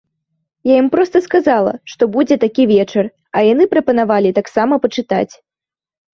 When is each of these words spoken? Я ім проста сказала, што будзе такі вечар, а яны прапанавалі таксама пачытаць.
Я 0.69 0.75
ім 0.83 0.85
проста 0.95 1.19
сказала, 1.25 1.73
што 1.91 2.03
будзе 2.15 2.39
такі 2.45 2.65
вечар, 2.73 3.05
а 3.37 3.45
яны 3.51 3.69
прапанавалі 3.75 4.35
таксама 4.41 4.73
пачытаць. 4.89 5.31